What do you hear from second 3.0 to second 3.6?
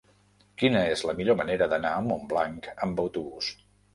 autobús?